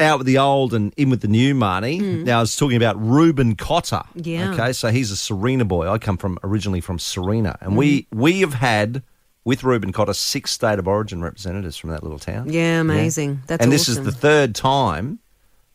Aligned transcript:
out 0.00 0.18
with 0.18 0.26
the 0.26 0.38
old 0.38 0.74
and 0.74 0.92
in 0.96 1.10
with 1.10 1.20
the 1.20 1.28
new, 1.28 1.54
Marnie. 1.54 1.98
Hmm. 1.98 2.24
Now 2.24 2.38
I 2.38 2.40
was 2.40 2.56
talking 2.56 2.76
about 2.76 2.96
Reuben 2.98 3.56
Cotter. 3.56 4.02
Yeah. 4.14 4.52
Okay, 4.52 4.72
so 4.72 4.90
he's 4.90 5.10
a 5.10 5.14
Sarina 5.14 5.66
boy. 5.66 5.88
I 5.88 5.98
come 5.98 6.16
from 6.16 6.38
originally 6.42 6.80
from 6.80 6.98
Sarina, 6.98 7.56
and 7.60 7.76
we 7.76 8.06
hmm. 8.12 8.20
we 8.20 8.40
have 8.40 8.54
had 8.54 9.02
with 9.44 9.64
Reuben 9.64 9.92
Cotter 9.92 10.12
six 10.12 10.50
state 10.50 10.78
of 10.78 10.86
origin 10.86 11.22
representatives 11.22 11.76
from 11.76 11.90
that 11.90 12.02
little 12.02 12.18
town. 12.18 12.52
Yeah, 12.52 12.80
amazing. 12.80 13.40
That's 13.46 13.62
and 13.62 13.70
awesome. 13.70 13.70
this 13.70 13.88
is 13.88 14.02
the 14.02 14.12
third 14.12 14.54
time 14.54 15.20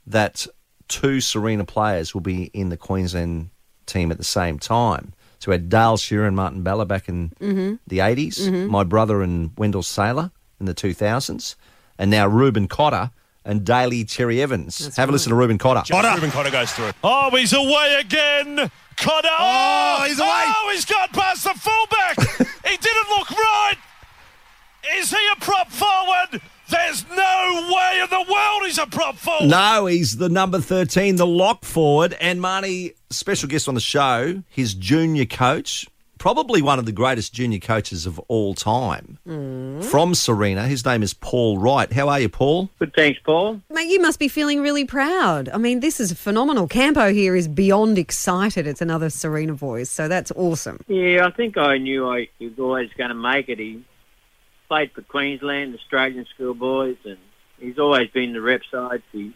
that 0.07 0.45
two 0.87 1.17
Sarina 1.17 1.65
players 1.65 2.13
will 2.13 2.21
be 2.21 2.45
in 2.53 2.69
the 2.69 2.77
Queensland 2.77 3.49
team 3.85 4.11
at 4.11 4.17
the 4.17 4.23
same 4.23 4.59
time. 4.59 5.13
So 5.39 5.51
we 5.51 5.55
had 5.55 5.69
Dale 5.69 5.97
Shearer 5.97 6.25
and 6.25 6.35
Martin 6.35 6.63
Bella 6.63 6.85
back 6.85 7.09
in 7.09 7.33
Mm-hmm. 7.39 7.75
the 7.87 7.97
80s, 7.97 8.39
mm-hmm. 8.39 8.71
my 8.71 8.83
brother 8.83 9.21
and 9.21 9.51
Wendell 9.57 9.83
Sailor 9.83 10.31
in 10.59 10.67
the 10.67 10.73
2000s, 10.73 11.55
and 11.97 12.09
now 12.09 12.27
Reuben 12.27 12.67
Cotter 12.67 13.11
and 13.45 13.65
Daly 13.65 14.05
Cherry 14.05 14.41
Evans. 14.41 14.95
Have 14.95 15.09
a 15.09 15.11
listen 15.11 15.29
to 15.29 15.35
Reuben 15.35 15.57
Cotter. 15.57 15.83
Cotter. 15.91 16.13
Reuben 16.15 16.31
Cotter 16.31 16.51
goes 16.51 16.71
through. 16.71 16.91
Oh, 17.03 17.29
he's 17.31 17.53
away 17.53 17.97
again. 17.99 18.71
Cotter. 18.97 19.27
Oh, 19.39 20.05
he's 20.07 20.19
away. 20.19 20.29
Oh, 20.29 20.69
he's 20.73 20.85
gone 20.85 21.09
past 21.09 21.43
the 21.43 21.53
fullback. 21.55 22.19
he 22.65 22.77
didn't 22.77 23.09
look 23.09 23.29
right. 23.31 23.75
Is 24.97 25.09
he 25.09 25.29
a 25.35 25.39
prop 25.39 25.71
forward? 25.71 26.41
There's 26.69 27.05
no 27.09 27.73
way 27.73 27.99
in 28.03 28.09
the 28.09 28.31
world 28.31 28.61
he's 28.65 28.77
a 28.77 28.87
prop 28.87 29.15
forward. 29.15 29.49
No, 29.49 29.85
he's 29.85 30.17
the 30.17 30.29
number 30.29 30.59
13, 30.59 31.17
the 31.17 31.27
lock 31.27 31.65
forward. 31.65 32.15
And 32.19 32.39
Marnie, 32.39 32.95
special 33.09 33.47
guest 33.49 33.67
on 33.67 33.75
the 33.75 33.81
show, 33.81 34.43
his 34.49 34.73
junior 34.73 35.25
coach, 35.25 35.87
probably 36.23 36.61
one 36.61 36.79
of 36.79 36.85
the 36.85 36.91
greatest 36.93 37.33
junior 37.33 37.59
coaches 37.59 38.05
of 38.05 38.17
all 38.29 38.53
time 38.53 39.19
mm. 39.27 39.83
from 39.83 40.13
Sarina. 40.13 40.65
His 40.65 40.85
name 40.85 41.03
is 41.03 41.13
Paul 41.13 41.57
Wright. 41.57 41.91
How 41.91 42.07
are 42.07 42.17
you, 42.17 42.29
Paul? 42.29 42.69
Good, 42.79 42.93
thanks, 42.95 43.19
Paul. 43.25 43.59
Mate, 43.69 43.89
you 43.89 43.99
must 43.99 44.19
be 44.19 44.29
feeling 44.29 44.61
really 44.61 44.85
proud. 44.85 45.49
I 45.49 45.57
mean, 45.57 45.81
this 45.81 45.99
is 45.99 46.13
phenomenal. 46.13 46.69
Campo 46.69 47.11
here 47.11 47.35
is 47.35 47.49
beyond 47.49 47.97
excited. 47.97 48.65
It's 48.65 48.79
another 48.79 49.07
Sarina 49.07 49.51
voice, 49.51 49.89
so 49.89 50.07
that's 50.07 50.31
awesome. 50.37 50.79
Yeah, 50.87 51.27
I 51.27 51.31
think 51.31 51.57
I 51.57 51.77
knew 51.77 52.07
I, 52.07 52.29
he 52.39 52.47
was 52.47 52.57
always 52.57 52.89
going 52.97 53.09
to 53.09 53.15
make 53.15 53.49
it. 53.49 53.59
He 53.59 53.83
played 54.69 54.93
for 54.93 55.01
Queensland, 55.01 55.75
Australian 55.75 56.25
schoolboys, 56.33 56.95
and 57.03 57.17
he's 57.59 57.77
always 57.77 58.09
been 58.11 58.31
the 58.31 58.39
rep 58.39 58.61
side. 58.71 59.03
He, 59.11 59.33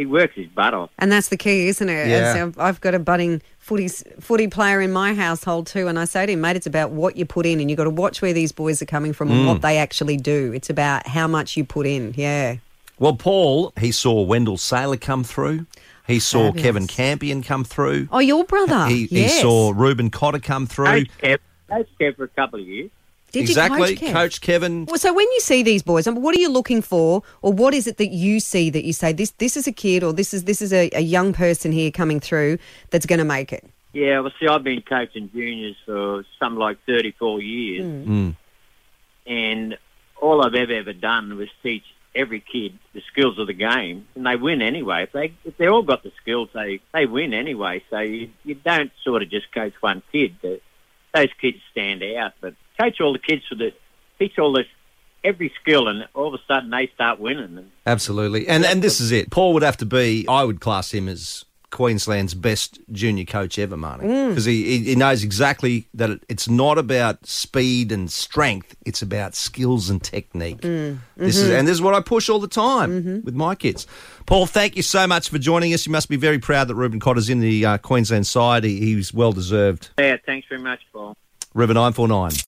he 0.00 0.06
works 0.06 0.34
his 0.34 0.46
butt 0.48 0.72
off. 0.72 0.90
And 0.98 1.12
that's 1.12 1.28
the 1.28 1.36
key, 1.36 1.68
isn't 1.68 1.88
it? 1.88 2.08
Yeah. 2.08 2.34
And 2.34 2.54
so 2.54 2.62
I've 2.62 2.80
got 2.80 2.94
a 2.94 2.98
budding 2.98 3.42
footy, 3.58 3.88
footy 3.88 4.48
player 4.48 4.80
in 4.80 4.92
my 4.92 5.12
household 5.12 5.66
too, 5.66 5.88
and 5.88 5.98
I 5.98 6.06
say 6.06 6.24
to 6.24 6.32
him, 6.32 6.40
mate, 6.40 6.56
it's 6.56 6.66
about 6.66 6.90
what 6.90 7.16
you 7.16 7.26
put 7.26 7.44
in, 7.44 7.60
and 7.60 7.70
you've 7.70 7.76
got 7.76 7.84
to 7.84 7.90
watch 7.90 8.22
where 8.22 8.32
these 8.32 8.50
boys 8.50 8.80
are 8.80 8.86
coming 8.86 9.12
from 9.12 9.30
and 9.30 9.46
what 9.46 9.58
mm. 9.58 9.62
they 9.62 9.76
actually 9.76 10.16
do. 10.16 10.52
It's 10.54 10.70
about 10.70 11.06
how 11.06 11.28
much 11.28 11.56
you 11.56 11.64
put 11.64 11.86
in. 11.86 12.14
Yeah. 12.16 12.56
Well, 12.98 13.14
Paul, 13.14 13.72
he 13.78 13.92
saw 13.92 14.22
Wendell 14.22 14.56
Sailor 14.56 14.96
come 14.96 15.22
through. 15.22 15.66
He 16.06 16.18
saw 16.18 16.46
Fabulous. 16.46 16.62
Kevin 16.62 16.86
Campion 16.86 17.42
come 17.42 17.64
through. 17.64 18.08
Oh, 18.10 18.18
your 18.18 18.44
brother. 18.44 18.86
he, 18.86 19.06
yes. 19.10 19.34
he 19.34 19.40
saw 19.40 19.72
Reuben 19.76 20.10
Cotter 20.10 20.40
come 20.40 20.66
through. 20.66 20.86
Coach 20.86 21.10
Kev, 21.22 21.38
Coach 21.68 21.88
Kev 22.00 22.16
for 22.16 22.24
a 22.24 22.28
couple 22.28 22.60
of 22.60 22.66
years. 22.66 22.90
Did 23.32 23.42
exactly. 23.42 23.90
you 23.92 23.96
coach, 23.96 24.00
Kev? 24.08 24.12
Coach 24.12 24.40
Kevin. 24.40 24.84
Well, 24.86 24.98
so 24.98 25.12
when 25.12 25.26
you 25.32 25.40
see 25.40 25.62
these 25.62 25.82
boys, 25.82 26.08
what 26.08 26.36
are 26.36 26.40
you 26.40 26.48
looking 26.50 26.82
for, 26.82 27.22
or 27.42 27.52
what 27.52 27.74
is 27.74 27.86
it 27.86 27.96
that 27.98 28.08
you 28.10 28.40
see 28.40 28.70
that 28.70 28.84
you 28.84 28.92
say 28.92 29.12
this 29.12 29.30
this 29.32 29.56
is 29.56 29.66
a 29.66 29.72
kid, 29.72 30.02
or 30.02 30.12
this 30.12 30.34
is 30.34 30.44
this 30.44 30.60
is 30.60 30.72
a, 30.72 30.90
a 30.94 31.00
young 31.00 31.32
person 31.32 31.72
here 31.72 31.90
coming 31.90 32.20
through 32.20 32.58
that's 32.90 33.06
going 33.06 33.18
to 33.18 33.24
make 33.24 33.52
it? 33.52 33.64
Yeah, 33.92 34.20
well, 34.20 34.32
see, 34.38 34.46
I've 34.46 34.62
been 34.62 34.82
coaching 34.82 35.30
juniors 35.32 35.76
for 35.84 36.24
something 36.38 36.58
like 36.60 36.78
34 36.86 37.40
years, 37.42 37.84
Mm. 37.84 38.36
and 39.26 39.78
all 40.20 40.44
I've 40.44 40.54
ever, 40.54 40.72
ever 40.72 40.92
done 40.92 41.36
was 41.36 41.48
teach 41.62 41.84
every 42.14 42.40
kid 42.40 42.78
the 42.92 43.02
skills 43.10 43.38
of 43.38 43.46
the 43.46 43.52
game, 43.52 44.06
and 44.14 44.26
they 44.26 44.36
win 44.36 44.62
anyway. 44.62 45.04
If 45.04 45.12
they 45.12 45.32
if 45.44 45.56
they 45.56 45.66
all 45.68 45.82
got 45.82 46.02
the 46.02 46.12
skills, 46.20 46.48
they 46.52 46.80
they 46.92 47.06
win 47.06 47.32
anyway. 47.34 47.82
So 47.90 47.98
you 48.00 48.30
you 48.44 48.54
don't 48.54 48.92
sort 49.02 49.22
of 49.22 49.30
just 49.30 49.52
coach 49.52 49.74
one 49.80 50.02
kid. 50.12 50.36
The, 50.42 50.60
those 51.14 51.28
kids 51.40 51.58
stand 51.72 52.02
out, 52.04 52.34
but 52.40 52.54
coach 52.80 53.00
all 53.00 53.12
the 53.12 53.18
kids 53.18 53.42
to 53.48 53.54
the 53.54 53.72
teach 54.18 54.38
all 54.38 54.52
this 54.52 54.66
every 55.22 55.52
skill, 55.60 55.88
and 55.88 56.08
all 56.14 56.34
of 56.34 56.40
a 56.40 56.52
sudden 56.52 56.70
they 56.70 56.90
start 56.94 57.20
winning. 57.20 57.70
Absolutely. 57.86 58.48
And 58.48 58.64
and 58.64 58.82
this 58.82 59.00
is 59.00 59.12
it. 59.12 59.30
Paul 59.30 59.54
would 59.54 59.62
have 59.62 59.76
to 59.78 59.86
be, 59.86 60.26
I 60.28 60.44
would 60.44 60.60
class 60.60 60.92
him 60.92 61.08
as 61.08 61.44
Queensland's 61.70 62.34
best 62.34 62.80
junior 62.90 63.24
coach 63.24 63.58
ever, 63.58 63.76
Marnie. 63.76 64.02
Mm. 64.02 64.28
Because 64.30 64.44
he, 64.44 64.64
he, 64.64 64.78
he 64.84 64.94
knows 64.96 65.22
exactly 65.22 65.86
that 65.94 66.10
it, 66.10 66.22
it's 66.28 66.48
not 66.48 66.78
about 66.78 67.24
speed 67.26 67.92
and 67.92 68.10
strength, 68.10 68.76
it's 68.84 69.02
about 69.02 69.34
skills 69.34 69.88
and 69.88 70.02
technique. 70.02 70.60
Mm. 70.60 70.98
This 71.16 71.36
is 71.36 71.44
mm-hmm. 71.44 71.52
And 71.52 71.68
this 71.68 71.74
is 71.74 71.82
what 71.82 71.94
I 71.94 72.00
push 72.00 72.28
all 72.28 72.40
the 72.40 72.48
time 72.48 72.90
mm-hmm. 72.90 73.20
with 73.24 73.34
my 73.34 73.54
kids. 73.54 73.86
Paul, 74.26 74.46
thank 74.46 74.76
you 74.76 74.82
so 74.82 75.06
much 75.06 75.28
for 75.28 75.38
joining 75.38 75.72
us. 75.72 75.86
You 75.86 75.92
must 75.92 76.08
be 76.08 76.16
very 76.16 76.38
proud 76.38 76.68
that 76.68 76.74
Reuben 76.74 77.00
Cotter's 77.00 77.30
in 77.30 77.40
the 77.40 77.64
uh, 77.64 77.78
Queensland 77.78 78.26
side. 78.26 78.64
He, 78.64 78.80
he's 78.80 79.14
well 79.14 79.32
deserved. 79.32 79.90
yeah, 79.98 80.16
thanks 80.26 80.48
very 80.48 80.60
much, 80.60 80.80
Paul. 80.92 81.16
River 81.54 81.74
949. 81.74 82.30